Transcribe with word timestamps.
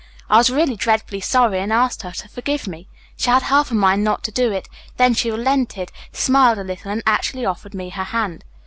I 0.31 0.37
was 0.39 0.49
really 0.49 0.75
dreadfully 0.75 1.19
sorry 1.21 1.59
and 1.59 1.71
asked 1.71 2.01
her 2.01 2.11
to 2.11 2.27
forgive 2.27 2.67
me. 2.67 2.87
She 3.17 3.29
had 3.29 3.43
half 3.43 3.69
a 3.69 3.75
mind 3.75 4.03
not 4.03 4.23
to 4.23 4.31
do 4.31 4.51
it, 4.51 4.67
then 4.97 5.13
she 5.13 5.29
relented, 5.29 5.91
smiled 6.11 6.57
a 6.57 6.63
little 6.63 6.89
and 6.89 7.03
actually 7.05 7.45
offered 7.45 7.75
me 7.75 7.89
her 7.91 8.05
hand. 8.05 8.43